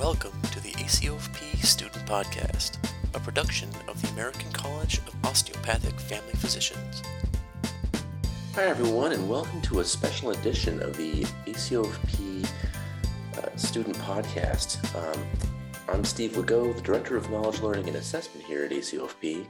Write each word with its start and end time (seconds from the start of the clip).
Welcome 0.00 0.40
to 0.52 0.60
the 0.60 0.70
ACOFP 0.70 1.62
Student 1.62 2.06
Podcast, 2.06 2.78
a 3.12 3.20
production 3.20 3.68
of 3.86 4.00
the 4.00 4.08
American 4.12 4.50
College 4.50 4.96
of 4.96 5.14
Osteopathic 5.26 6.00
Family 6.00 6.32
Physicians. 6.36 7.02
Hi, 8.54 8.64
everyone, 8.64 9.12
and 9.12 9.28
welcome 9.28 9.60
to 9.60 9.80
a 9.80 9.84
special 9.84 10.30
edition 10.30 10.80
of 10.80 10.96
the 10.96 11.24
ACOFP 11.44 12.48
uh, 13.36 13.56
Student 13.56 13.98
Podcast. 13.98 14.78
Um, 14.96 15.22
I'm 15.86 16.04
Steve 16.06 16.32
Legault, 16.32 16.76
the 16.76 16.80
Director 16.80 17.18
of 17.18 17.28
Knowledge 17.28 17.60
Learning 17.60 17.86
and 17.86 17.98
Assessment 17.98 18.46
here 18.46 18.64
at 18.64 18.70
ACOFP, 18.70 19.46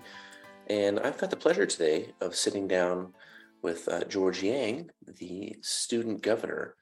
and 0.67 0.99
I've 0.99 1.17
got 1.17 1.31
the 1.31 1.37
pleasure 1.37 1.65
today 1.65 2.13
of 2.21 2.35
sitting 2.35 2.67
down 2.67 3.15
with 3.63 3.87
uh, 3.87 4.03
George 4.07 4.43
Yang, 4.43 4.91
the 5.07 5.55
student 5.63 6.23
governor 6.23 6.75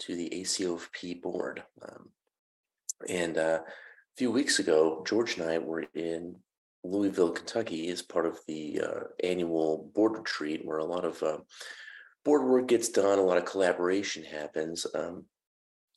to 0.00 0.14
the 0.14 0.28
ACOFP 0.28 1.22
board. 1.22 1.62
Um, 1.80 2.10
and 3.08 3.38
uh, 3.38 3.60
a 3.62 4.16
few 4.16 4.30
weeks 4.30 4.58
ago, 4.58 5.04
George 5.06 5.38
and 5.38 5.48
I 5.48 5.58
were 5.58 5.84
in 5.94 6.36
Louisville, 6.84 7.32
Kentucky, 7.32 7.88
as 7.88 8.02
part 8.02 8.26
of 8.26 8.38
the 8.46 8.80
uh, 8.80 9.00
annual 9.22 9.90
board 9.94 10.16
retreat, 10.16 10.62
where 10.64 10.78
a 10.78 10.84
lot 10.84 11.04
of 11.04 11.22
uh, 11.22 11.38
board 12.24 12.44
work 12.48 12.68
gets 12.68 12.88
done, 12.88 13.18
a 13.18 13.22
lot 13.22 13.38
of 13.38 13.44
collaboration 13.44 14.24
happens. 14.24 14.86
Um, 14.94 15.24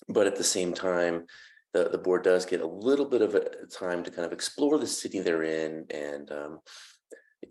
but 0.07 0.27
at 0.27 0.35
the 0.35 0.43
same 0.43 0.73
time, 0.73 1.25
the, 1.73 1.89
the 1.89 1.97
board 1.97 2.23
does 2.23 2.45
get 2.45 2.61
a 2.61 2.67
little 2.67 3.05
bit 3.05 3.21
of 3.21 3.35
a 3.35 3.65
time 3.71 4.03
to 4.03 4.11
kind 4.11 4.25
of 4.25 4.33
explore 4.33 4.77
the 4.77 4.87
city 4.87 5.19
they're 5.19 5.43
in 5.43 5.85
and 5.91 6.31
um, 6.31 6.59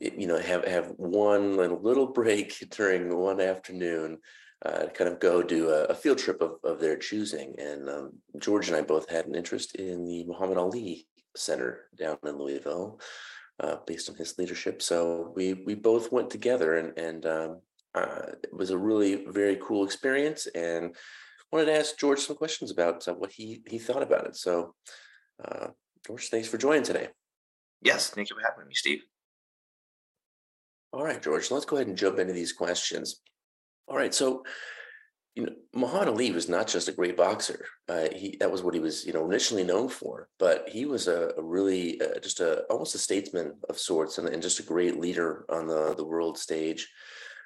you 0.00 0.26
know 0.26 0.38
have 0.38 0.64
have 0.64 0.92
one 0.96 1.56
little 1.56 2.06
break 2.06 2.56
during 2.70 3.16
one 3.16 3.40
afternoon 3.40 4.18
uh, 4.64 4.86
kind 4.94 5.08
of 5.08 5.20
go 5.20 5.42
do 5.42 5.70
a, 5.70 5.84
a, 5.84 5.94
field 5.94 6.18
trip 6.18 6.40
of, 6.40 6.56
of 6.64 6.80
their 6.80 6.96
choosing. 6.96 7.54
And 7.58 7.88
um, 7.88 8.12
George 8.38 8.68
and 8.68 8.76
I 8.76 8.82
both 8.82 9.08
had 9.08 9.26
an 9.26 9.36
interest 9.36 9.76
in 9.76 10.04
the 10.04 10.24
Muhammad 10.24 10.58
Ali 10.58 11.06
Center 11.36 11.86
down 11.96 12.18
in 12.24 12.38
Louisville, 12.38 13.00
uh, 13.60 13.76
based 13.86 14.10
on 14.10 14.16
his 14.16 14.36
leadership. 14.36 14.82
So 14.82 15.32
we 15.36 15.54
we 15.54 15.74
both 15.74 16.10
went 16.10 16.30
together, 16.30 16.76
and 16.76 16.98
and 16.98 17.26
um, 17.26 17.60
uh, 17.94 18.32
it 18.42 18.52
was 18.52 18.70
a 18.70 18.78
really 18.78 19.26
very 19.28 19.56
cool 19.62 19.84
experience. 19.84 20.48
And 20.48 20.96
wanted 21.52 21.66
to 21.66 21.78
ask 21.78 21.98
George 21.98 22.20
some 22.20 22.36
questions 22.36 22.70
about 22.70 23.06
uh, 23.06 23.14
what 23.14 23.32
he 23.32 23.62
he 23.68 23.78
thought 23.78 24.02
about 24.02 24.26
it. 24.26 24.36
So, 24.36 24.74
uh, 25.44 25.68
George, 26.06 26.28
thanks 26.28 26.48
for 26.48 26.58
joining 26.58 26.82
today. 26.82 27.08
Yes, 27.80 28.10
thank 28.10 28.28
you 28.28 28.36
for 28.36 28.42
having 28.42 28.66
me, 28.66 28.74
Steve. 28.74 29.00
All 30.92 31.04
right, 31.04 31.22
George, 31.22 31.50
let's 31.50 31.66
go 31.66 31.76
ahead 31.76 31.86
and 31.86 31.96
jump 31.96 32.18
into 32.18 32.32
these 32.32 32.52
questions. 32.52 33.20
All 33.88 33.96
right. 33.96 34.14
So, 34.14 34.44
you 35.34 35.46
know, 35.46 35.52
Muhammad 35.74 36.08
Ali 36.08 36.30
was 36.32 36.48
not 36.48 36.66
just 36.66 36.88
a 36.88 36.92
great 36.92 37.16
boxer. 37.16 37.64
Uh, 37.88 38.08
he 38.14 38.36
that 38.40 38.50
was 38.50 38.62
what 38.62 38.74
he 38.74 38.80
was, 38.80 39.06
you 39.06 39.12
know, 39.12 39.24
initially 39.24 39.64
known 39.64 39.88
for. 39.88 40.28
But 40.38 40.68
he 40.68 40.84
was 40.84 41.08
a, 41.08 41.32
a 41.38 41.42
really 41.42 42.00
uh, 42.00 42.18
just 42.20 42.40
a 42.40 42.62
almost 42.64 42.94
a 42.94 42.98
statesman 42.98 43.54
of 43.68 43.78
sorts, 43.78 44.18
and, 44.18 44.28
and, 44.28 44.42
just 44.42 44.60
a 44.60 44.64
great 44.64 44.98
leader 44.98 45.46
on 45.48 45.66
the 45.68 45.94
the 45.96 46.04
world 46.04 46.38
stage. 46.38 46.88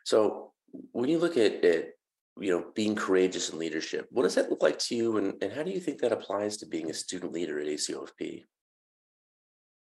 So, 0.04 0.52
when 0.92 1.10
you 1.10 1.18
look 1.18 1.36
at 1.36 1.64
it, 1.64 1.98
you 2.40 2.50
know, 2.50 2.64
being 2.74 2.96
courageous 2.96 3.50
in 3.50 3.58
leadership, 3.58 4.08
what 4.10 4.22
does 4.22 4.34
that 4.36 4.50
look 4.50 4.62
like 4.62 4.78
to 4.78 4.96
you, 4.96 5.18
and, 5.18 5.34
and 5.42 5.52
how 5.52 5.62
do 5.62 5.70
you 5.70 5.80
think 5.80 6.00
that 6.00 6.12
applies 6.12 6.56
to 6.56 6.66
being 6.66 6.90
a 6.90 6.94
student 6.94 7.32
leader 7.32 7.60
at 7.60 7.66
ACOFP? 7.66 8.44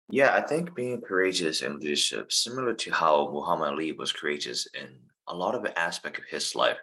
Yeah, 0.08 0.34
I 0.34 0.40
think 0.40 0.74
being 0.74 1.00
courageous 1.00 1.62
in 1.62 1.78
leadership, 1.78 2.32
similar 2.32 2.74
to 2.74 2.90
how 2.90 3.30
Muhammad 3.32 3.74
Ali 3.74 3.92
was 3.92 4.12
courageous 4.12 4.66
in 4.74 4.98
a 5.28 5.34
lot 5.34 5.54
of 5.54 5.66
aspect 5.76 6.18
of 6.18 6.24
his 6.24 6.54
life 6.54 6.78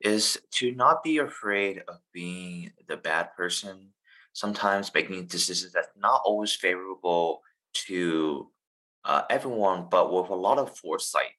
is 0.00 0.40
to 0.50 0.72
not 0.72 1.02
be 1.02 1.18
afraid 1.18 1.82
of 1.88 1.96
being 2.12 2.72
the 2.88 2.96
bad 2.96 3.34
person 3.36 3.88
sometimes 4.32 4.94
making 4.94 5.26
decisions 5.26 5.72
that's 5.72 5.88
not 5.96 6.22
always 6.24 6.54
favorable 6.54 7.42
to 7.74 8.48
uh, 9.04 9.22
everyone 9.30 9.86
but 9.90 10.12
with 10.12 10.30
a 10.30 10.34
lot 10.34 10.58
of 10.58 10.76
foresight 10.76 11.32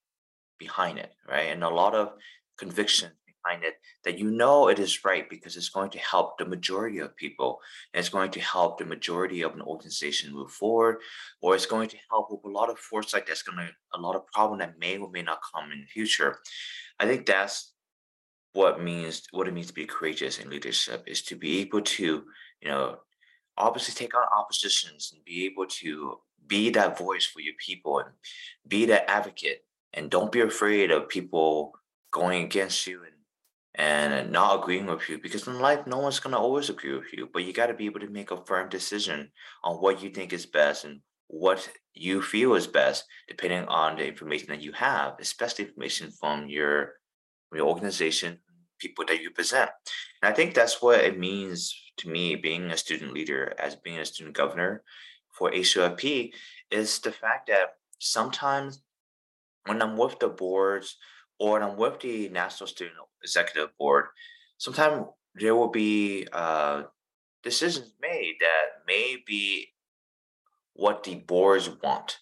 behind 0.59 0.97
it 0.97 1.13
right? 1.27 1.47
And 1.51 1.63
a 1.63 1.69
lot 1.69 1.95
of 1.95 2.13
conviction 2.57 3.11
behind 3.43 3.63
it 3.63 3.75
that 4.03 4.17
you 4.17 4.29
know 4.29 4.67
it 4.67 4.79
is 4.79 5.03
right 5.05 5.29
because 5.29 5.55
it's 5.55 5.69
going 5.69 5.89
to 5.89 5.99
help 5.99 6.37
the 6.37 6.45
majority 6.45 6.99
of 6.99 7.15
people 7.15 7.59
and 7.93 7.99
it's 7.99 8.09
going 8.09 8.31
to 8.31 8.39
help 8.39 8.77
the 8.77 8.85
majority 8.85 9.41
of 9.41 9.53
an 9.53 9.61
organization 9.61 10.33
move 10.33 10.51
forward 10.51 10.97
or 11.41 11.55
it's 11.55 11.65
going 11.65 11.89
to 11.89 11.97
help 12.09 12.31
with 12.31 12.43
a 12.45 12.49
lot 12.49 12.69
of 12.69 12.77
foresight 12.79 13.25
that's 13.25 13.43
going 13.43 13.57
to 13.57 13.71
a 13.93 13.99
lot 13.99 14.15
of 14.15 14.27
problem 14.27 14.59
that 14.59 14.79
may 14.79 14.97
or 14.97 15.09
may 15.11 15.21
not 15.21 15.39
come 15.53 15.71
in 15.71 15.81
the 15.81 15.87
future. 15.87 16.37
I 16.99 17.05
think 17.05 17.25
that's 17.25 17.73
what 18.53 18.83
means 18.83 19.23
what 19.31 19.47
it 19.47 19.53
means 19.53 19.67
to 19.67 19.73
be 19.73 19.85
courageous 19.85 20.39
in 20.39 20.49
leadership 20.49 21.03
is 21.07 21.21
to 21.21 21.35
be 21.35 21.59
able 21.59 21.81
to 21.81 22.23
you 22.61 22.67
know 22.67 22.97
obviously 23.57 23.93
take 23.93 24.15
on 24.15 24.23
oppositions 24.37 25.11
and 25.13 25.23
be 25.23 25.45
able 25.45 25.65
to 25.67 26.17
be 26.47 26.69
that 26.69 26.97
voice 26.97 27.25
for 27.25 27.39
your 27.39 27.53
people 27.65 27.99
and 27.99 28.09
be 28.67 28.85
that 28.85 29.09
advocate 29.09 29.63
and 29.93 30.09
don't 30.09 30.31
be 30.31 30.41
afraid 30.41 30.91
of 30.91 31.07
people 31.07 31.73
going 32.11 32.43
against 32.43 32.87
you 32.87 33.03
and 33.03 33.13
and 33.75 34.13
uh, 34.13 34.23
not 34.23 34.59
agreeing 34.59 34.85
with 34.85 35.07
you 35.09 35.17
because 35.17 35.47
in 35.47 35.59
life 35.59 35.87
no 35.87 35.97
one's 35.97 36.19
going 36.19 36.33
to 36.33 36.39
always 36.39 36.69
agree 36.69 36.93
with 36.93 37.13
you 37.13 37.29
but 37.31 37.43
you 37.43 37.53
got 37.53 37.67
to 37.67 37.73
be 37.73 37.85
able 37.85 37.99
to 37.99 38.09
make 38.09 38.31
a 38.31 38.45
firm 38.45 38.67
decision 38.69 39.31
on 39.63 39.77
what 39.77 40.03
you 40.03 40.09
think 40.09 40.33
is 40.33 40.45
best 40.45 40.83
and 40.83 40.99
what 41.27 41.69
you 41.93 42.21
feel 42.21 42.55
is 42.55 42.67
best 42.67 43.05
depending 43.29 43.63
on 43.67 43.95
the 43.95 44.05
information 44.05 44.47
that 44.49 44.61
you 44.61 44.73
have 44.73 45.13
especially 45.19 45.65
information 45.65 46.11
from 46.11 46.47
your 46.47 46.93
your 47.53 47.67
organization 47.67 48.39
people 48.81 49.05
that 49.07 49.21
you 49.21 49.29
present. 49.29 49.69
And 50.21 50.31
i 50.31 50.35
think 50.35 50.53
that's 50.53 50.81
what 50.81 50.99
it 50.99 51.19
means 51.19 51.73
to 51.97 52.09
me 52.09 52.35
being 52.35 52.71
a 52.71 52.77
student 52.77 53.13
leader 53.13 53.53
as 53.57 53.75
being 53.75 53.99
a 53.99 54.05
student 54.05 54.35
governor 54.35 54.83
for 55.31 55.51
ACOFP 55.51 56.31
is 56.71 56.99
the 56.99 57.11
fact 57.11 57.47
that 57.47 57.75
sometimes 57.99 58.81
when 59.65 59.81
i'm 59.81 59.95
with 59.97 60.19
the 60.19 60.27
boards 60.27 60.97
or 61.41 61.59
I'm 61.59 61.75
with 61.75 61.99
the 62.01 62.29
National 62.29 62.67
Student 62.67 62.97
Executive 63.23 63.75
Board, 63.79 64.05
sometimes 64.59 65.07
there 65.33 65.55
will 65.55 65.71
be 65.71 66.27
uh, 66.31 66.83
decisions 67.41 67.93
made 67.99 68.35
that 68.39 68.85
may 68.85 69.17
be 69.25 69.73
what 70.73 71.03
the 71.03 71.15
boards 71.15 71.67
want. 71.81 72.19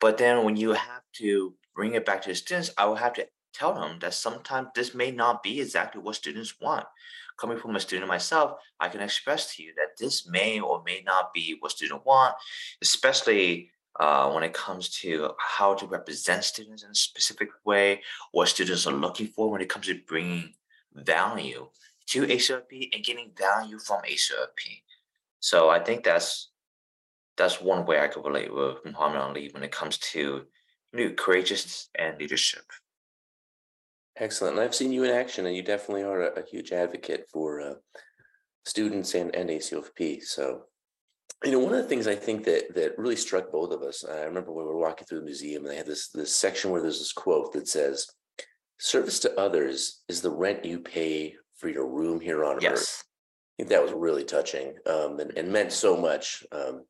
But 0.00 0.16
then 0.16 0.44
when 0.44 0.56
you 0.56 0.74
have 0.74 1.02
to 1.14 1.54
bring 1.74 1.94
it 1.94 2.06
back 2.06 2.22
to 2.22 2.28
the 2.28 2.36
students, 2.36 2.70
I 2.78 2.86
will 2.86 2.94
have 2.94 3.14
to 3.14 3.26
tell 3.52 3.74
them 3.74 3.98
that 3.98 4.14
sometimes 4.14 4.68
this 4.76 4.94
may 4.94 5.10
not 5.10 5.42
be 5.42 5.60
exactly 5.60 6.00
what 6.00 6.14
students 6.14 6.54
want. 6.60 6.86
Coming 7.40 7.58
from 7.58 7.74
a 7.74 7.80
student 7.80 8.06
myself, 8.06 8.60
I 8.78 8.88
can 8.88 9.00
express 9.00 9.56
to 9.56 9.62
you 9.64 9.72
that 9.74 9.98
this 9.98 10.28
may 10.28 10.60
or 10.60 10.84
may 10.86 11.02
not 11.04 11.34
be 11.34 11.56
what 11.58 11.72
students 11.72 12.04
want, 12.06 12.36
especially 12.80 13.70
uh, 14.02 14.28
when 14.32 14.42
it 14.42 14.52
comes 14.52 14.88
to 14.88 15.30
how 15.38 15.74
to 15.74 15.86
represent 15.86 16.42
students 16.42 16.82
in 16.82 16.90
a 16.90 16.94
specific 16.94 17.50
way, 17.64 18.02
what 18.32 18.48
students 18.48 18.84
are 18.84 18.92
looking 19.04 19.28
for 19.28 19.48
when 19.48 19.60
it 19.60 19.68
comes 19.68 19.86
to 19.86 20.00
bringing 20.08 20.52
value 20.92 21.68
to 22.06 22.26
ACOFP 22.26 22.88
and 22.92 23.04
getting 23.04 23.30
value 23.38 23.78
from 23.78 24.02
ACOFP. 24.02 24.82
So 25.38 25.70
I 25.70 25.78
think 25.78 26.02
that's 26.02 26.50
that's 27.36 27.62
one 27.62 27.86
way 27.86 28.00
I 28.00 28.08
could 28.08 28.24
relate 28.24 28.52
with 28.52 28.84
Muhammad 28.84 29.22
Ali 29.22 29.50
when 29.52 29.62
it 29.62 29.70
comes 29.70 29.98
to 30.12 30.46
know, 30.92 31.10
courageous 31.12 31.88
and 31.94 32.18
leadership. 32.18 32.64
Excellent. 34.16 34.56
And 34.56 34.64
I've 34.64 34.74
seen 34.74 34.92
you 34.92 35.04
in 35.04 35.12
action, 35.12 35.46
and 35.46 35.54
you 35.54 35.62
definitely 35.62 36.02
are 36.02 36.22
a, 36.22 36.40
a 36.40 36.44
huge 36.44 36.72
advocate 36.72 37.26
for 37.32 37.60
uh, 37.60 37.74
students 38.66 39.14
and, 39.14 39.32
and 39.36 39.48
ACOFP. 39.48 40.24
So 40.24 40.64
you 41.44 41.50
know, 41.50 41.58
one 41.58 41.74
of 41.74 41.82
the 41.82 41.88
things 41.88 42.06
I 42.06 42.14
think 42.14 42.44
that 42.44 42.74
that 42.74 42.98
really 42.98 43.16
struck 43.16 43.50
both 43.50 43.72
of 43.72 43.82
us. 43.82 44.04
I 44.04 44.22
remember 44.22 44.52
when 44.52 44.64
we 44.64 44.72
were 44.72 44.78
walking 44.78 45.06
through 45.06 45.20
the 45.20 45.24
museum, 45.24 45.64
and 45.64 45.72
they 45.72 45.76
had 45.76 45.86
this 45.86 46.08
this 46.08 46.34
section 46.34 46.70
where 46.70 46.80
there's 46.80 47.00
this 47.00 47.12
quote 47.12 47.52
that 47.52 47.66
says, 47.66 48.06
"Service 48.78 49.18
to 49.20 49.40
others 49.40 50.02
is 50.08 50.20
the 50.20 50.30
rent 50.30 50.64
you 50.64 50.78
pay 50.78 51.34
for 51.56 51.68
your 51.68 51.86
room 51.86 52.20
here 52.20 52.44
on 52.44 52.60
yes. 52.60 52.72
earth." 52.72 53.04
I 53.04 53.62
think 53.62 53.70
that 53.70 53.82
was 53.82 53.92
really 53.92 54.24
touching 54.24 54.74
um, 54.86 55.20
and, 55.20 55.36
and 55.36 55.52
meant 55.52 55.72
so 55.72 55.96
much, 55.96 56.44
um, 56.52 56.84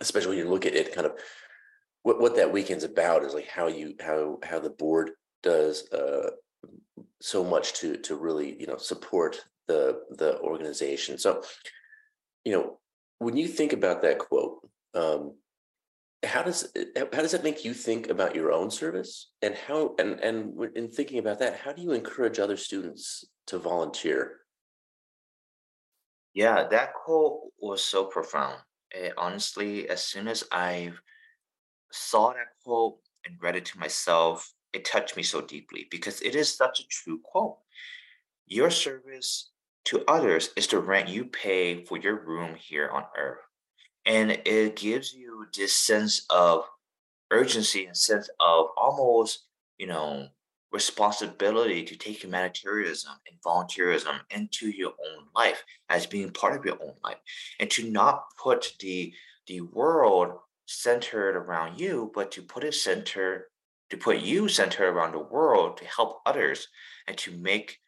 especially 0.00 0.30
when 0.30 0.38
you 0.38 0.50
look 0.50 0.66
at 0.66 0.74
it, 0.74 0.94
kind 0.94 1.06
of 1.06 1.12
what 2.02 2.20
what 2.20 2.36
that 2.36 2.52
weekend's 2.52 2.84
about 2.84 3.24
is 3.24 3.34
like 3.34 3.48
how 3.48 3.68
you 3.68 3.94
how 4.00 4.38
how 4.42 4.58
the 4.58 4.70
board 4.70 5.12
does 5.44 5.88
uh, 5.92 6.30
so 7.20 7.44
much 7.44 7.74
to 7.74 7.96
to 7.98 8.16
really 8.16 8.56
you 8.58 8.66
know 8.66 8.78
support 8.78 9.44
the 9.68 10.00
the 10.10 10.40
organization. 10.40 11.18
So, 11.18 11.42
you 12.44 12.52
know 12.52 12.78
when 13.18 13.36
you 13.36 13.48
think 13.48 13.72
about 13.72 14.02
that 14.02 14.18
quote, 14.18 14.58
um, 14.94 15.34
how 16.24 16.42
does 16.42 16.72
how 16.96 17.20
does 17.20 17.32
that 17.32 17.44
make 17.44 17.64
you 17.64 17.74
think 17.74 18.08
about 18.08 18.34
your 18.34 18.52
own 18.52 18.70
service? 18.70 19.30
And 19.42 19.54
how 19.54 19.94
and 19.98 20.18
and 20.20 20.54
in 20.74 20.90
thinking 20.90 21.18
about 21.18 21.38
that 21.40 21.60
how 21.60 21.72
do 21.72 21.82
you 21.82 21.92
encourage 21.92 22.38
other 22.38 22.56
students 22.56 23.24
to 23.48 23.58
volunteer? 23.58 24.40
Yeah 26.34 26.66
that 26.68 26.94
quote 26.94 27.40
was 27.58 27.84
so 27.84 28.04
profound. 28.06 28.60
It, 28.90 29.12
honestly 29.18 29.88
as 29.88 30.02
soon 30.02 30.28
as 30.28 30.44
i 30.52 30.92
saw 31.90 32.32
that 32.32 32.54
quote 32.64 32.98
and 33.24 33.34
read 33.42 33.56
it 33.56 33.64
to 33.66 33.78
myself 33.78 34.48
it 34.76 34.84
touched 34.84 35.16
me 35.16 35.22
so 35.22 35.40
deeply 35.40 35.88
because 35.90 36.20
it 36.20 36.34
is 36.34 36.54
such 36.54 36.80
a 36.80 36.86
true 36.88 37.20
quote. 37.24 37.56
Your 38.46 38.70
service 38.70 39.50
to 39.86 40.04
others 40.08 40.50
is 40.56 40.66
the 40.66 40.78
rent 40.78 41.08
you 41.08 41.24
pay 41.24 41.84
for 41.84 41.96
your 41.96 42.24
room 42.24 42.54
here 42.54 42.88
on 42.90 43.04
earth. 43.16 43.38
And 44.04 44.30
it 44.44 44.76
gives 44.76 45.12
you 45.12 45.46
this 45.56 45.74
sense 45.74 46.26
of 46.30 46.64
urgency 47.30 47.86
and 47.86 47.96
sense 47.96 48.28
of 48.40 48.66
almost, 48.76 49.44
you 49.78 49.86
know, 49.86 50.28
responsibility 50.72 51.84
to 51.84 51.96
take 51.96 52.22
humanitarianism 52.22 53.12
and 53.28 53.40
volunteerism 53.40 54.18
into 54.30 54.68
your 54.68 54.90
own 54.90 55.24
life 55.34 55.62
as 55.88 56.06
being 56.06 56.30
part 56.30 56.58
of 56.58 56.64
your 56.64 56.76
own 56.82 56.94
life 57.04 57.16
and 57.60 57.70
to 57.70 57.90
not 57.90 58.24
put 58.42 58.72
the 58.80 59.12
the 59.46 59.60
world 59.60 60.32
centered 60.66 61.36
around 61.36 61.80
you 61.80 62.10
but 62.14 62.32
to 62.32 62.42
put 62.42 62.64
it 62.64 62.74
center 62.74 63.46
to 63.90 63.96
put 63.96 64.18
you 64.18 64.48
centered 64.48 64.88
around 64.88 65.12
the 65.12 65.18
world 65.18 65.76
to 65.76 65.84
help 65.84 66.20
others 66.26 66.68
and 67.06 67.16
to 67.16 67.30
make 67.38 67.78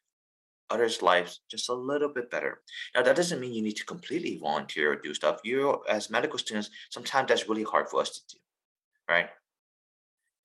others' 0.71 1.03
lives 1.03 1.41
just 1.51 1.69
a 1.69 1.75
little 1.75 2.09
bit 2.09 2.31
better. 2.31 2.61
Now, 2.95 3.03
that 3.03 3.17
doesn't 3.17 3.41
mean 3.41 3.53
you 3.53 3.63
need 3.63 3.77
to 3.77 3.85
completely 3.85 4.39
volunteer 4.39 4.93
or 4.93 4.97
do 4.97 5.15
stuff. 5.15 5.41
You, 5.45 5.83
as 5.89 6.11
medical 6.11 6.39
students, 6.39 6.71
sometimes 6.91 7.29
that's 7.29 7.49
really 7.49 7.63
hard 7.63 7.89
for 7.89 8.01
us 8.01 8.11
to 8.11 8.21
do, 8.35 8.39
right? 9.09 9.29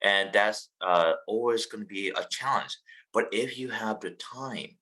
And 0.02 0.32
that's 0.34 0.70
uh, 0.82 1.14
always 1.28 1.66
going 1.66 1.84
to 1.84 1.88
be 1.88 2.10
a 2.10 2.26
challenge. 2.30 2.78
But 3.14 3.28
if 3.32 3.58
you 3.58 3.70
have 3.70 4.00
the 4.00 4.12
time, 4.12 4.78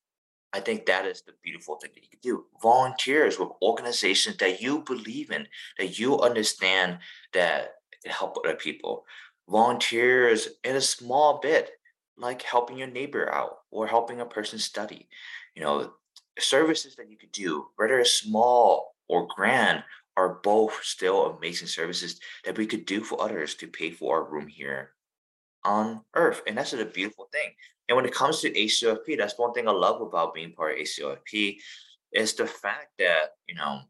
I 0.54 0.60
think 0.60 0.86
that 0.86 1.06
is 1.06 1.22
the 1.22 1.34
beautiful 1.44 1.76
thing 1.76 1.92
that 1.94 2.04
you 2.04 2.10
can 2.10 2.20
do. 2.22 2.46
Volunteers 2.62 3.40
with 3.40 3.50
organizations 3.62 4.38
that 4.38 4.62
you 4.62 4.84
believe 4.84 5.32
in, 5.32 5.48
that 5.78 5.98
you 5.98 6.20
understand 6.20 7.00
that 7.34 7.76
help 8.06 8.38
other 8.38 8.56
people. 8.56 9.06
Volunteers 9.50 10.50
in 10.64 10.76
a 10.76 10.82
small 10.82 11.40
bit, 11.40 11.72
like 12.22 12.42
helping 12.42 12.78
your 12.78 12.88
neighbor 12.88 13.34
out 13.34 13.60
or 13.72 13.88
helping 13.88 14.22
a 14.22 14.26
person 14.26 14.60
study. 14.60 15.08
You 15.56 15.64
know, 15.64 15.92
services 16.40 16.96
that 16.96 17.10
you 17.10 17.18
could 17.18 17.32
do, 17.32 17.68
whether 17.76 18.00
it's 18.00 18.14
small 18.14 18.96
or 19.10 19.28
grand, 19.36 19.84
are 20.18 20.40
both 20.44 20.80
still 20.84 21.38
amazing 21.38 21.68
services 21.68 22.20
that 22.46 22.58
we 22.58 22.66
could 22.66 22.86
do 22.86 23.04
for 23.04 23.22
others 23.22 23.56
to 23.56 23.68
pay 23.68 23.92
for 23.92 24.18
our 24.18 24.30
room 24.30 24.48
here 24.48 24.92
on 25.64 26.02
earth. 26.16 26.42
And 26.48 26.58
that's 26.58 26.74
a 26.74 26.86
beautiful 26.86 27.28
thing. 27.32 27.52
And 27.88 27.96
when 27.96 28.06
it 28.06 28.14
comes 28.14 28.42
to 28.42 28.52
ACOFP, 28.52 29.18
that's 29.18 29.38
one 29.38 29.54
thing 29.54 29.68
I 29.68 29.72
love 29.72 30.02
about 30.02 30.34
being 30.34 30.54
part 30.54 30.74
of 30.74 30.80
ACOFP 30.80 31.58
is 32.14 32.34
the 32.34 32.48
fact 32.48 32.88
that, 33.00 33.32
you 33.48 33.56
know, 33.56 33.82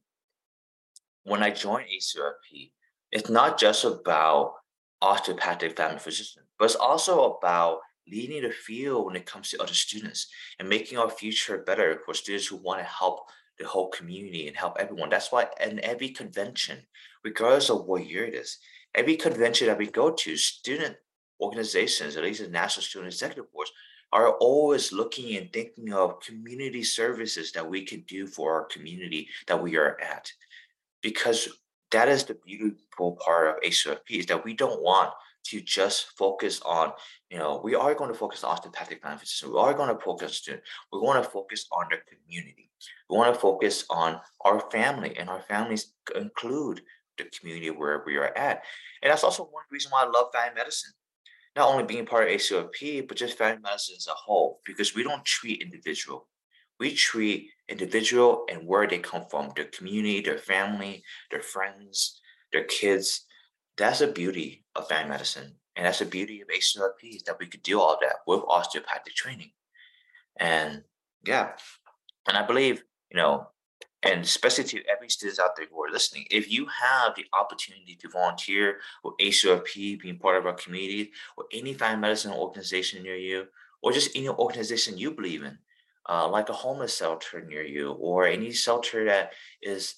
when 1.24 1.44
I 1.44 1.52
joined 1.52 1.88
ACOFP, 1.88 2.72
it's 3.12 3.30
not 3.30 3.60
just 3.60 3.84
about 3.84 4.54
osteopathic 5.02 5.76
family 5.76 6.00
physician, 6.00 6.44
but 6.58 6.66
it's 6.66 6.76
also 6.76 7.34
about 7.34 7.80
leading 8.12 8.44
the 8.44 8.52
field 8.52 9.06
when 9.06 9.16
it 9.16 9.26
comes 9.26 9.50
to 9.50 9.62
other 9.62 9.74
students 9.74 10.28
and 10.60 10.68
making 10.68 10.98
our 10.98 11.10
future 11.10 11.60
better 11.60 12.02
for 12.06 12.14
students 12.14 12.48
who 12.48 12.58
want 12.58 12.80
to 12.80 12.86
help 12.86 13.30
the 13.58 13.68
whole 13.68 13.90
community 13.90 14.48
and 14.48 14.58
help 14.58 14.78
everyone. 14.80 15.10
That's 15.10 15.32
why 15.32 15.48
in 15.62 15.84
every 15.84 16.10
convention, 16.10 16.80
regardless 17.24 17.70
of 17.70 17.86
what 17.86 18.08
year 18.08 18.26
it 18.26 18.34
is, 18.34 18.58
every 18.96 19.16
convention 19.16 19.68
that 19.68 19.78
we 19.78 19.88
go 19.88 20.12
to, 20.12 20.36
student 20.36 20.96
organizations, 21.40 22.16
at 22.16 22.24
least 22.24 22.42
the 22.42 22.50
National 22.50 22.84
Student 22.84 23.14
Executive 23.14 23.52
Boards, 23.54 23.72
are 24.14 24.32
always 24.38 24.92
looking 24.92 25.38
and 25.38 25.52
thinking 25.54 25.94
of 25.94 26.20
community 26.20 26.84
services 26.84 27.52
that 27.54 27.70
we 27.70 27.86
can 27.86 28.02
do 28.02 28.28
for 28.28 28.54
our 28.54 28.66
community 28.66 29.30
that 29.48 29.62
we 29.62 29.78
are 29.78 29.98
at. 30.02 30.32
Because 31.02 31.48
that 31.92 32.10
is 32.10 32.26
the 32.26 32.38
beautiful 32.46 33.18
part 33.24 33.48
of 33.48 33.64
ACOFP 33.64 34.20
is 34.20 34.26
that 34.28 34.44
we 34.44 34.54
don't 34.54 34.82
want 34.82 35.14
to 35.46 35.62
just 35.62 36.18
focus 36.18 36.62
on, 36.62 36.92
you 37.30 37.38
know, 37.38 37.62
we 37.64 37.76
are 37.76 37.94
going 37.94 38.12
to 38.12 38.18
focus 38.18 38.44
on 38.44 38.52
osteopathic 38.52 39.02
benefits. 39.02 39.44
We 39.44 39.58
are 39.58 39.74
going 39.74 39.96
to 39.96 40.02
focus 40.02 40.48
on, 40.50 40.60
we 40.92 41.00
want 41.00 41.24
to 41.24 41.30
focus 41.30 41.68
on 41.72 41.86
the 41.90 41.98
community. 42.10 42.70
We 43.10 43.18
want 43.18 43.34
to 43.34 43.40
focus 43.40 43.86
on 43.90 44.20
our 44.46 44.60
family 44.72 45.18
and 45.18 45.30
our 45.30 45.42
families 45.44 45.94
include 46.16 46.82
the 47.18 47.26
community 47.26 47.70
where 47.70 48.04
we 48.06 48.18
are 48.18 48.36
at. 48.38 48.64
And 49.02 49.12
that's 49.12 49.24
also 49.24 49.44
one 49.44 49.64
reason 49.72 49.92
why 49.92 50.04
I 50.04 50.06
love 50.06 50.28
family 50.34 50.56
medicine 50.56 50.92
not 51.56 51.68
only 51.68 51.84
being 51.84 52.06
part 52.06 52.24
of 52.24 52.34
ACOFP, 52.34 53.08
but 53.08 53.18
just 53.18 53.38
family 53.38 53.62
medicine 53.62 53.96
as 53.98 54.08
a 54.08 54.14
whole, 54.14 54.62
because 54.66 54.96
we 54.96 55.04
don't 55.04 55.26
treat 55.26 55.62
individual. 55.62 56.28
We 56.80 56.94
treat 56.94 57.50
individual 57.68 58.46
and 58.50 58.66
where 58.66 58.88
they 58.88 59.00
come 59.00 59.26
from, 59.30 59.52
their 59.56 59.66
community, 59.66 60.22
their 60.22 60.38
family, 60.38 61.04
their 61.30 61.42
friends, 61.42 62.22
their 62.52 62.64
kids. 62.64 63.26
That's 63.78 64.00
the 64.00 64.08
beauty 64.08 64.64
of 64.76 64.88
family 64.88 65.10
medicine. 65.10 65.56
And 65.76 65.86
that's 65.86 66.00
the 66.00 66.06
beauty 66.06 66.42
of 66.42 66.50
ACOFP 66.50 67.16
is 67.16 67.24
that 67.24 67.40
we 67.40 67.48
could 67.48 67.64
do 67.64 67.80
all 67.80 67.98
that 68.02 68.18
with 68.28 68.42
osteopathic 68.48 69.16
training. 69.16 69.52
And 70.38 70.84
yeah, 71.26 71.52
and 72.28 72.38
I 72.38 72.46
believe, 72.46 72.84
you 73.10 73.18
know, 73.18 73.48
and 74.04 74.22
especially 74.22 74.64
to 74.66 74.84
every 74.92 75.10
students 75.10 75.40
out 75.40 75.56
there 75.56 75.68
who 75.72 75.84
are 75.84 75.92
listening, 75.92 76.26
if 76.32 76.52
you 76.52 76.66
have 76.66 77.16
the 77.16 77.26
opportunity 77.40 77.96
to 77.96 78.10
volunteer 78.10 78.80
with 79.04 79.14
ACOFP, 79.22 80.02
being 80.02 80.18
part 80.18 80.38
of 80.38 80.46
our 80.46 80.54
community, 80.54 81.12
or 81.38 81.46
any 81.54 81.74
family 81.74 82.02
medicine 82.02 82.32
organization 82.34 83.04
near 83.04 83.16
you, 83.16 83.46
or 83.82 83.92
just 83.92 84.16
any 84.16 84.28
organization 84.28 84.98
you 84.98 85.12
believe 85.12 85.44
in, 85.44 85.58
uh, 86.10 86.28
like 86.28 86.50
a 86.50 86.54
homeless 86.54 86.98
shelter 86.98 87.42
near 87.42 87.64
you, 87.64 87.92
or 87.92 88.26
any 88.26 88.52
shelter 88.52 89.06
that 89.06 89.34
is 89.62 89.96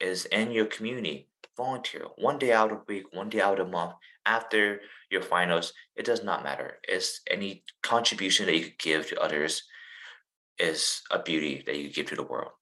is 0.00 0.26
in 0.26 0.52
your 0.52 0.66
community, 0.66 1.28
volunteer 1.56 2.06
one 2.16 2.38
day 2.38 2.52
out 2.52 2.72
a 2.72 2.80
week, 2.88 3.04
one 3.12 3.28
day 3.28 3.40
out 3.40 3.60
a 3.60 3.64
month 3.64 3.92
after 4.26 4.80
your 5.10 5.22
finals. 5.22 5.72
It 5.96 6.06
does 6.06 6.24
not 6.24 6.44
matter. 6.44 6.78
It's 6.88 7.20
any 7.30 7.64
contribution 7.82 8.46
that 8.46 8.56
you 8.56 8.64
could 8.64 8.78
give 8.78 9.08
to 9.08 9.20
others 9.20 9.62
is 10.58 11.02
a 11.10 11.18
beauty 11.18 11.62
that 11.66 11.76
you 11.76 11.92
give 11.92 12.06
to 12.06 12.16
the 12.16 12.22
world. 12.22 12.52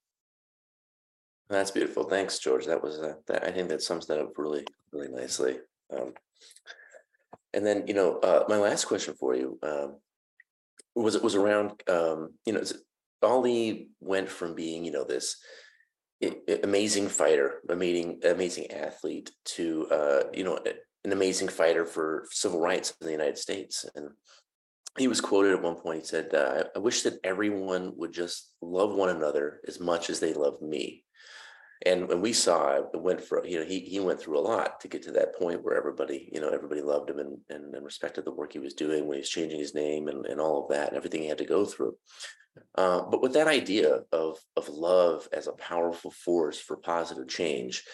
That's 1.49 1.71
beautiful. 1.71 2.05
Thanks, 2.05 2.39
George. 2.39 2.67
That 2.67 2.83
was 2.83 2.99
uh, 2.99 3.15
that. 3.27 3.45
I 3.45 3.51
think 3.51 3.69
that 3.69 3.83
sums 3.83 4.07
that 4.07 4.19
up 4.19 4.39
really, 4.39 4.65
really 4.93 5.09
nicely. 5.09 5.57
Um, 5.95 6.15
and 7.53 7.67
then, 7.67 7.87
you 7.87 7.93
know, 7.93 8.19
uh, 8.21 8.45
my 8.49 8.57
last 8.57 8.87
question 8.87 9.15
for 9.15 9.35
you 9.35 9.59
um, 9.63 9.97
was 10.95 11.15
it 11.15 11.23
was 11.23 11.35
around, 11.35 11.83
um, 11.89 12.33
you 12.47 12.55
know, 12.55 12.63
Ali 13.23 13.91
went 14.01 14.29
from 14.29 14.55
being, 14.55 14.85
you 14.85 14.93
know, 14.93 15.05
this 15.05 15.37
amazing 16.63 17.09
fighter, 17.09 17.61
amazing, 17.69 18.21
amazing 18.25 18.71
athlete, 18.71 19.31
to, 19.45 19.87
uh, 19.91 20.23
you 20.33 20.45
know, 20.45 20.59
an 21.05 21.13
amazing 21.13 21.49
fighter 21.49 21.85
for 21.85 22.27
civil 22.31 22.61
rights 22.61 22.95
in 23.01 23.07
the 23.07 23.13
United 23.13 23.39
States. 23.39 23.85
And 23.95 24.11
he 24.99 25.09
was 25.09 25.21
quoted 25.21 25.53
at 25.53 25.63
one 25.63 25.77
point. 25.77 26.01
He 26.01 26.07
said, 26.07 26.35
uh, 26.35 26.65
"I 26.77 26.79
wish 26.79 27.03
that 27.03 27.19
everyone 27.25 27.97
would 27.97 28.13
just 28.13 28.53
love 28.61 28.95
one 28.95 29.09
another 29.09 29.61
as 29.67 29.81
much 29.81 30.11
as 30.11 30.21
they 30.21 30.35
love 30.35 30.61
me." 30.61 31.05
And 31.87 32.09
when 32.09 32.21
we 32.21 32.33
saw 32.33 32.77
it 32.77 32.87
went 32.95 33.23
for 33.23 33.45
you 33.47 33.59
know 33.59 33.65
he 33.65 33.81
he 33.81 34.01
went 34.01 34.21
through 34.21 34.39
a 34.39 34.41
lot 34.41 34.81
to 34.81 34.89
get 34.89 35.03
to 35.03 35.13
that 35.13 35.37
point 35.39 35.63
where 35.63 35.77
everybody 35.77 36.29
you 36.33 36.41
know 36.41 36.49
everybody 36.49 36.81
loved 36.81 37.11
him 37.11 37.19
and 37.19 37.39
and, 37.51 37.75
and 37.75 37.85
respected 37.85 38.25
the 38.25 38.33
work 38.33 38.53
he 38.53 38.59
was 38.59 38.75
doing 38.75 39.07
when 39.07 39.17
he 39.17 39.21
was 39.21 39.29
changing 39.29 39.59
his 39.59 39.75
name 39.75 40.09
and, 40.09 40.27
and 40.27 40.41
all 40.41 40.63
of 40.63 40.71
that 40.71 40.89
and 40.89 40.97
everything 40.97 41.23
he 41.23 41.29
had 41.29 41.39
to 41.39 41.45
go 41.45 41.65
through. 41.65 41.97
Uh, 42.77 43.03
but 43.03 43.23
with 43.23 43.33
that 43.33 43.49
idea 43.49 44.01
of 44.13 44.39
of 44.57 44.69
love 44.69 45.29
as 45.33 45.47
a 45.47 45.53
powerful 45.53 46.11
force 46.11 46.59
for 46.59 46.77
positive 46.77 47.29
change 47.29 47.85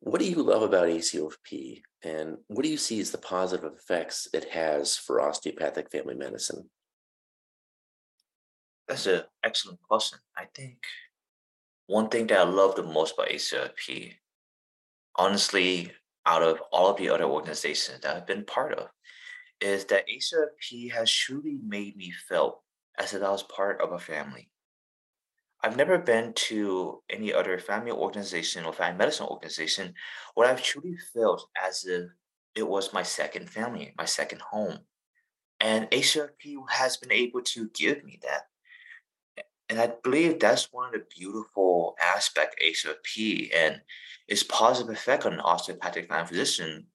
what 0.00 0.20
do 0.20 0.28
you 0.28 0.42
love 0.42 0.62
about 0.62 0.88
acofp 0.88 1.82
and 2.02 2.36
what 2.48 2.62
do 2.62 2.68
you 2.68 2.76
see 2.76 3.00
as 3.00 3.10
the 3.10 3.18
positive 3.18 3.72
effects 3.72 4.28
it 4.32 4.50
has 4.50 4.96
for 4.96 5.20
osteopathic 5.20 5.90
family 5.90 6.14
medicine? 6.14 6.68
That's 8.88 9.06
an 9.06 9.22
excellent 9.44 9.80
question. 9.82 10.18
I 10.36 10.46
think 10.54 10.78
one 11.86 12.08
thing 12.08 12.26
that 12.28 12.38
I 12.38 12.44
love 12.44 12.76
the 12.76 12.82
most 12.82 13.14
about 13.14 13.28
ACOFP, 13.28 14.14
honestly, 15.16 15.92
out 16.24 16.42
of 16.42 16.60
all 16.72 16.90
of 16.90 16.96
the 16.96 17.10
other 17.10 17.24
organizations 17.24 18.00
that 18.00 18.16
I've 18.16 18.26
been 18.26 18.44
part 18.44 18.74
of, 18.74 18.88
is 19.60 19.84
that 19.86 20.06
ACOFP 20.08 20.92
has 20.92 21.10
truly 21.10 21.58
made 21.64 21.96
me 21.96 22.12
feel 22.28 22.62
as 22.98 23.14
if 23.14 23.22
I 23.22 23.30
was 23.30 23.42
part 23.44 23.80
of 23.80 23.92
a 23.92 23.98
family. 23.98 24.48
I've 25.64 25.76
never 25.76 25.98
been 25.98 26.32
to 26.48 27.02
any 27.08 27.32
other 27.32 27.58
family 27.58 27.92
organization 27.92 28.64
or 28.64 28.72
family 28.72 28.98
medicine 28.98 29.26
organization 29.26 29.94
where 30.34 30.48
I've 30.48 30.62
truly 30.62 30.96
felt 31.14 31.46
as 31.62 31.84
if 31.84 32.10
it 32.56 32.66
was 32.66 32.92
my 32.92 33.02
second 33.02 33.48
family, 33.48 33.94
my 33.96 34.04
second 34.04 34.42
home. 34.42 34.78
And 35.60 35.88
ACOFP 35.90 36.56
has 36.68 36.96
been 36.96 37.12
able 37.12 37.42
to 37.42 37.68
give 37.74 38.02
me 38.02 38.18
that. 38.22 38.42
And 39.68 39.80
I 39.80 39.92
believe 40.02 40.38
that's 40.38 40.72
one 40.72 40.86
of 40.86 40.92
the 40.92 41.06
beautiful 41.08 41.96
aspect 42.00 42.60
ACOFP 42.62 43.54
and 43.54 43.80
its 44.28 44.42
positive 44.42 44.92
effect 44.92 45.24
on 45.24 45.40
osteopathic 45.40 46.08
family 46.08 46.28
physician 46.28 46.86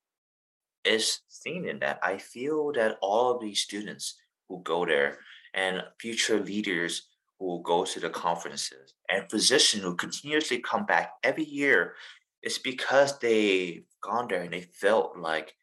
is 0.84 1.22
seen 1.28 1.68
in 1.68 1.80
that. 1.80 2.00
I 2.02 2.18
feel 2.18 2.72
that 2.74 2.98
all 3.02 3.36
of 3.36 3.42
these 3.42 3.60
students 3.60 4.16
who 4.48 4.62
go 4.64 4.86
there 4.86 5.20
and 5.54 5.84
future 6.00 6.40
leaders 6.40 7.08
who 7.40 7.62
go 7.64 7.86
to 7.86 8.00
the 8.00 8.10
conferences 8.10 8.94
and 9.10 9.30
physicians 9.30 9.84
who 9.84 9.96
continuously 9.96 10.60
come 10.60 10.86
back 10.86 11.14
every 11.24 11.46
year, 11.46 11.94
it's 12.42 12.58
because 12.58 13.20
they've 13.20 13.84
gone 14.02 14.28
there 14.28 14.42
and 14.42 14.54
they 14.54 14.62
felt 14.62 15.18
like 15.18 15.54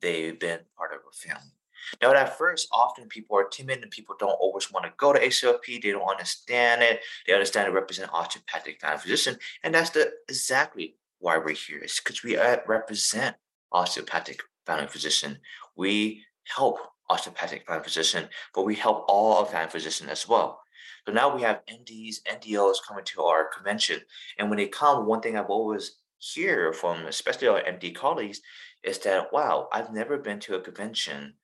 they've 0.00 0.38
been 0.38 0.60
part 0.76 0.92
of 0.92 1.00
a 1.00 1.16
family. 1.16 1.57
Now, 2.00 2.12
at 2.12 2.38
first, 2.38 2.68
often 2.72 3.08
people 3.08 3.36
are 3.36 3.48
timid 3.48 3.82
and 3.82 3.90
people 3.90 4.14
don't 4.18 4.30
always 4.40 4.70
want 4.72 4.86
to 4.86 4.92
go 4.96 5.12
to 5.12 5.20
ACOFP. 5.20 5.82
They 5.82 5.90
don't 5.90 6.08
understand 6.08 6.82
it. 6.82 7.00
They 7.26 7.32
understand 7.32 7.68
it 7.68 7.72
represents 7.72 8.12
osteopathic 8.12 8.80
family 8.80 8.98
physician, 8.98 9.36
and 9.62 9.74
that's 9.74 9.90
the 9.90 10.12
exactly 10.28 10.96
why 11.20 11.38
we're 11.38 11.54
here 11.54 11.78
is 11.78 12.00
because 12.02 12.22
we 12.22 12.36
uh, 12.36 12.58
represent 12.66 13.36
osteopathic 13.72 14.40
family 14.66 14.86
physician. 14.86 15.38
We 15.76 16.24
help 16.44 16.78
osteopathic 17.10 17.66
family 17.66 17.84
physician, 17.84 18.28
but 18.54 18.62
we 18.62 18.74
help 18.74 19.04
all 19.08 19.40
of 19.40 19.50
family 19.50 19.70
physician 19.70 20.08
as 20.08 20.28
well. 20.28 20.60
So 21.06 21.12
now 21.12 21.34
we 21.34 21.42
have 21.42 21.62
MDs, 21.66 22.16
and 22.30 22.40
DOs 22.40 22.82
coming 22.86 23.04
to 23.06 23.22
our 23.22 23.48
convention, 23.48 24.00
and 24.38 24.50
when 24.50 24.58
they 24.58 24.68
come, 24.68 25.06
one 25.06 25.20
thing 25.20 25.36
I've 25.36 25.50
always 25.50 25.96
hear 26.18 26.72
from 26.72 27.06
especially 27.06 27.48
our 27.48 27.62
MD 27.62 27.94
colleagues 27.94 28.40
is 28.82 28.98
that 29.00 29.32
wow, 29.32 29.68
I've 29.72 29.92
never 29.92 30.18
been 30.18 30.40
to 30.40 30.56
a 30.56 30.60
convention 30.60 31.34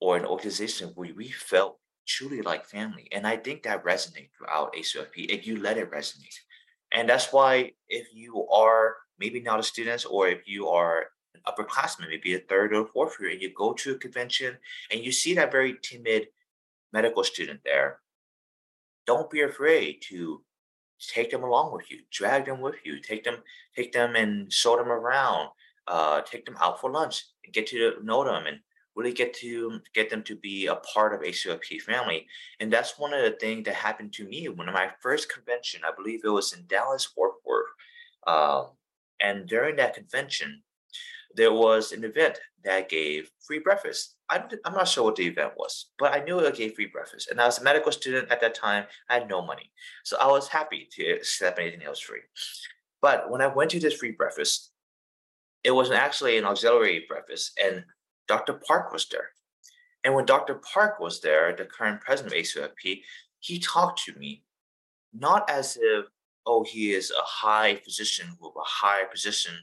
or 0.00 0.16
an 0.16 0.24
organization 0.24 0.90
where 0.94 1.12
we 1.14 1.28
felt 1.28 1.78
truly 2.06 2.42
like 2.42 2.64
family. 2.64 3.08
And 3.12 3.26
I 3.26 3.36
think 3.36 3.62
that 3.62 3.84
resonates 3.84 4.30
throughout 4.36 4.74
ACOFP 4.74 5.30
if 5.30 5.46
you 5.46 5.60
let 5.60 5.78
it 5.78 5.90
resonate. 5.90 6.36
And 6.92 7.08
that's 7.08 7.32
why 7.32 7.72
if 7.88 8.06
you 8.14 8.46
are 8.48 8.96
maybe 9.18 9.40
not 9.40 9.60
a 9.60 9.64
student 9.64 10.04
or 10.08 10.28
if 10.28 10.46
you 10.46 10.68
are 10.68 11.06
an 11.34 11.40
upperclassman, 11.46 12.08
maybe 12.08 12.34
a 12.34 12.38
third 12.38 12.74
or 12.74 12.86
fourth 12.86 13.16
year, 13.20 13.30
and 13.30 13.42
you 13.42 13.52
go 13.54 13.72
to 13.72 13.92
a 13.92 13.98
convention 13.98 14.56
and 14.90 15.00
you 15.02 15.10
see 15.12 15.34
that 15.34 15.52
very 15.52 15.76
timid 15.82 16.28
medical 16.92 17.24
student 17.24 17.60
there, 17.64 18.00
don't 19.06 19.30
be 19.30 19.42
afraid 19.42 20.00
to 20.02 20.42
take 21.00 21.30
them 21.30 21.42
along 21.42 21.72
with 21.72 21.90
you, 21.90 22.00
drag 22.10 22.46
them 22.46 22.60
with 22.60 22.76
you, 22.84 23.00
take 23.00 23.24
them, 23.24 23.36
take 23.74 23.92
them 23.92 24.16
and 24.16 24.52
show 24.52 24.76
them 24.76 24.88
around, 24.88 25.48
uh, 25.88 26.20
take 26.22 26.44
them 26.44 26.56
out 26.60 26.80
for 26.80 26.90
lunch 26.90 27.24
and 27.44 27.52
get 27.52 27.66
to 27.66 27.94
know 28.02 28.24
them 28.24 28.46
and 28.46 28.58
really 28.96 29.12
get 29.12 29.34
to 29.34 29.78
get 29.94 30.10
them 30.10 30.22
to 30.24 30.34
be 30.34 30.66
a 30.66 30.76
part 30.76 31.14
of 31.14 31.20
ACOFP 31.20 31.80
family. 31.82 32.26
And 32.58 32.72
that's 32.72 32.98
one 32.98 33.12
of 33.12 33.22
the 33.22 33.38
things 33.38 33.64
that 33.66 33.74
happened 33.74 34.12
to 34.14 34.24
me 34.26 34.48
when 34.48 34.66
my 34.66 34.90
first 35.00 35.32
convention, 35.32 35.82
I 35.84 35.94
believe 35.94 36.20
it 36.24 36.30
was 36.30 36.52
in 36.54 36.66
Dallas, 36.66 37.04
Fort 37.04 37.34
Worth. 37.44 37.66
Um, 38.26 38.70
and 39.20 39.46
during 39.46 39.76
that 39.76 39.94
convention, 39.94 40.62
there 41.34 41.52
was 41.52 41.92
an 41.92 42.02
event 42.04 42.40
that 42.64 42.88
gave 42.88 43.30
free 43.46 43.58
breakfast. 43.58 44.16
I'm, 44.30 44.44
I'm 44.64 44.72
not 44.72 44.88
sure 44.88 45.04
what 45.04 45.16
the 45.16 45.26
event 45.26 45.52
was, 45.56 45.90
but 45.98 46.14
I 46.14 46.24
knew 46.24 46.38
it 46.38 46.56
gave 46.56 46.74
free 46.74 46.86
breakfast. 46.86 47.30
And 47.30 47.40
I 47.40 47.44
was 47.44 47.58
a 47.58 47.64
medical 47.64 47.92
student 47.92 48.30
at 48.30 48.40
that 48.40 48.54
time. 48.54 48.86
I 49.10 49.14
had 49.14 49.28
no 49.28 49.44
money. 49.44 49.70
So 50.04 50.16
I 50.18 50.26
was 50.26 50.48
happy 50.48 50.88
to 50.92 51.04
accept 51.12 51.58
anything 51.58 51.82
else 51.82 52.00
free. 52.00 52.22
But 53.02 53.30
when 53.30 53.42
I 53.42 53.46
went 53.46 53.70
to 53.72 53.80
this 53.80 53.94
free 53.94 54.12
breakfast, 54.12 54.72
it 55.62 55.70
was 55.72 55.90
actually 55.90 56.38
an 56.38 56.44
auxiliary 56.44 57.04
breakfast, 57.08 57.58
and 57.62 57.84
Dr. 58.28 58.60
Park 58.66 58.92
was 58.92 59.08
there. 59.08 59.30
And 60.04 60.14
when 60.14 60.24
Dr. 60.24 60.54
Park 60.54 61.00
was 61.00 61.20
there, 61.20 61.54
the 61.54 61.64
current 61.64 62.00
president 62.00 62.34
of 62.34 62.40
ACOFP, 62.40 63.02
he 63.40 63.58
talked 63.58 64.04
to 64.04 64.14
me 64.18 64.44
not 65.12 65.48
as 65.50 65.76
if, 65.80 66.06
oh, 66.46 66.62
he 66.62 66.92
is 66.92 67.10
a 67.10 67.22
high 67.22 67.76
physician 67.76 68.28
with 68.40 68.52
a 68.56 68.64
high 68.64 69.04
position 69.04 69.54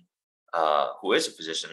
uh, 0.54 0.90
who 1.02 1.14
is 1.14 1.28
a 1.28 1.32
physician, 1.32 1.72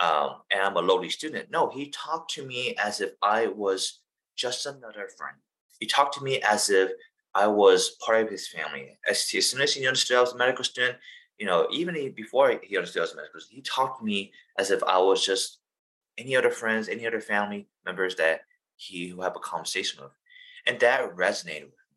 um, 0.00 0.42
and 0.50 0.62
I'm 0.62 0.76
a 0.76 0.80
lowly 0.80 1.10
student. 1.10 1.50
No, 1.50 1.68
he 1.68 1.90
talked 1.90 2.30
to 2.32 2.46
me 2.46 2.74
as 2.82 3.00
if 3.00 3.10
I 3.22 3.46
was 3.46 4.00
just 4.36 4.66
another 4.66 5.08
friend. 5.16 5.36
He 5.80 5.86
talked 5.86 6.14
to 6.14 6.24
me 6.24 6.40
as 6.42 6.70
if 6.70 6.90
I 7.34 7.46
was 7.46 7.96
part 8.04 8.24
of 8.24 8.30
his 8.30 8.48
family. 8.48 8.98
As, 9.08 9.30
as 9.36 9.50
soon 9.50 9.60
as 9.60 9.74
he 9.74 9.86
understood 9.86 10.16
I 10.16 10.20
was 10.20 10.32
a 10.32 10.38
medical 10.38 10.64
student, 10.64 10.96
you 11.38 11.46
know, 11.46 11.66
even 11.70 11.94
before 12.14 12.58
he 12.62 12.76
understood 12.76 13.00
I 13.00 13.04
was 13.04 13.12
a 13.12 13.16
medical 13.16 13.40
student, 13.40 13.56
he 13.56 13.62
talked 13.62 14.00
to 14.00 14.04
me 14.04 14.32
as 14.58 14.70
if 14.70 14.82
I 14.84 14.98
was 14.98 15.24
just 15.24 15.58
any 16.18 16.36
other 16.36 16.50
friends, 16.50 16.88
any 16.88 17.06
other 17.06 17.20
family 17.20 17.68
members 17.84 18.16
that 18.16 18.40
he 18.76 19.12
would 19.12 19.24
have 19.24 19.36
a 19.36 19.40
conversation 19.40 20.02
with. 20.02 20.12
And 20.66 20.80
that 20.80 21.14
resonated 21.16 21.64
with 21.64 21.72
me. 21.72 21.96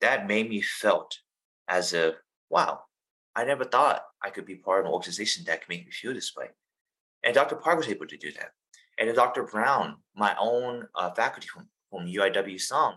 That 0.00 0.26
made 0.26 0.48
me 0.48 0.60
felt 0.60 1.18
as 1.68 1.92
if, 1.92 2.14
wow, 2.50 2.80
I 3.34 3.44
never 3.44 3.64
thought 3.64 4.02
I 4.22 4.30
could 4.30 4.46
be 4.46 4.56
part 4.56 4.80
of 4.80 4.86
an 4.86 4.92
organization 4.92 5.44
that 5.46 5.60
could 5.60 5.68
make 5.68 5.84
me 5.84 5.92
feel 5.92 6.14
this 6.14 6.34
way. 6.36 6.48
And 7.22 7.34
Dr. 7.34 7.56
Park 7.56 7.78
was 7.78 7.88
able 7.88 8.06
to 8.06 8.16
do 8.16 8.32
that. 8.32 8.50
And 8.98 9.14
Dr. 9.14 9.44
Brown, 9.44 9.96
my 10.16 10.34
own 10.40 10.86
uh, 10.94 11.10
faculty 11.12 11.46
from, 11.48 11.68
from 11.90 12.06
UIW 12.06 12.60
SOM, 12.60 12.96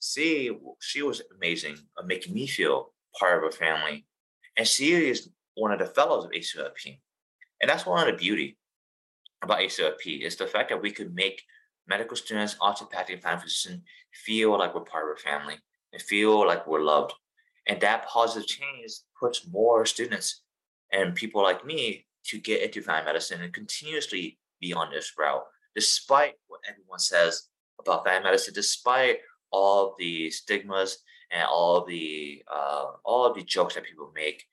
she, 0.00 0.56
she 0.80 1.02
was 1.02 1.22
amazing 1.36 1.76
making 2.04 2.34
me 2.34 2.46
feel 2.46 2.92
part 3.18 3.42
of 3.42 3.52
a 3.52 3.56
family. 3.56 4.06
And 4.56 4.66
she 4.66 4.92
is 4.92 5.30
one 5.54 5.72
of 5.72 5.78
the 5.78 5.86
fellows 5.86 6.24
of 6.24 6.30
ACOFP. 6.30 7.00
And 7.60 7.68
that's 7.68 7.86
one 7.86 8.06
of 8.06 8.12
the 8.12 8.18
beauty 8.18 8.58
about 9.44 9.60
ACOFP 9.60 10.22
is 10.22 10.36
the 10.36 10.46
fact 10.46 10.70
that 10.70 10.82
we 10.82 10.90
could 10.90 11.14
make 11.14 11.42
medical 11.86 12.16
students, 12.16 12.56
osteopathic 12.60 13.22
family 13.22 13.42
physicians 13.42 13.82
feel 14.12 14.58
like 14.58 14.74
we're 14.74 14.80
part 14.82 15.10
of 15.10 15.16
a 15.16 15.20
family 15.20 15.56
and 15.92 16.02
feel 16.02 16.46
like 16.46 16.66
we're 16.66 16.82
loved. 16.82 17.12
And 17.66 17.80
that 17.80 18.06
positive 18.06 18.48
change 18.48 18.92
puts 19.18 19.46
more 19.46 19.86
students 19.86 20.42
and 20.92 21.14
people 21.14 21.42
like 21.42 21.64
me 21.64 22.06
to 22.24 22.38
get 22.38 22.62
into 22.62 22.82
family 22.82 23.04
medicine 23.04 23.42
and 23.42 23.52
continuously 23.52 24.38
be 24.60 24.72
on 24.72 24.90
this 24.90 25.12
route, 25.18 25.44
despite 25.74 26.34
what 26.48 26.60
everyone 26.68 26.98
says 26.98 27.48
about 27.80 28.04
family 28.04 28.24
medicine, 28.24 28.54
despite 28.54 29.18
all 29.50 29.94
the 29.98 30.30
stigmas 30.30 30.98
and 31.30 31.46
all 31.48 31.84
the 31.84 32.42
uh, 32.52 32.86
all 33.04 33.32
the 33.32 33.42
jokes 33.42 33.74
that 33.74 33.84
people 33.84 34.10
make. 34.14 34.44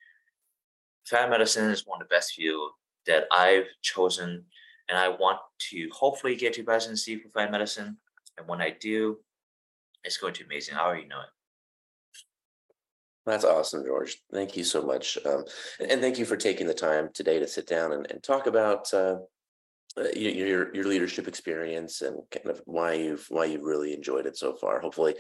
Family 1.06 1.32
medicine 1.32 1.70
is 1.70 1.86
one 1.86 2.02
of 2.02 2.08
the 2.08 2.14
best 2.14 2.34
fields 2.34 2.74
that 3.08 3.26
I've 3.32 3.68
chosen, 3.82 4.46
and 4.92 5.00
I 5.00 5.08
want 5.08 5.40
to 5.70 5.90
hopefully 5.94 6.36
get 6.36 6.54
to 6.54 6.64
residency 6.64 7.16
for 7.16 7.30
family 7.30 7.54
medicine. 7.54 7.98
And 8.38 8.48
when 8.48 8.62
I 8.62 8.76
do, 8.78 9.18
it's 10.04 10.18
going 10.18 10.34
to 10.34 10.42
be 10.42 10.54
amazing. 10.54 10.76
I 10.76 10.82
already 10.82 11.08
know 11.08 11.22
it. 11.22 11.30
That's 13.26 13.46
awesome, 13.46 13.86
George. 13.86 14.18
Thank 14.34 14.58
you 14.58 14.66
so 14.66 14.82
much. 14.82 15.18
Um, 15.26 15.46
and, 15.80 15.92
and, 15.92 16.02
thank 16.02 16.20
you 16.20 16.26
for 16.26 16.36
taking 16.36 16.68
the 16.68 16.74
time 16.74 17.10
today 17.14 17.40
to 17.40 17.48
sit 17.48 17.68
down 17.68 17.94
and, 17.94 18.10
and 18.12 18.22
talk 18.22 18.48
about 18.48 18.94
uh, 18.94 19.18
uh 19.98 20.08
your 20.16 20.74
your 20.74 20.86
leadership 20.86 21.28
experience 21.28 22.02
and 22.02 22.18
kind 22.32 22.48
of 22.48 22.62
why 22.66 22.94
you've 22.94 23.26
why 23.30 23.46
you've 23.46 23.64
really 23.64 23.94
enjoyed 23.94 24.26
it 24.26 24.38
so 24.38 24.56
far. 24.56 24.82
Hopefully, 24.82 25.14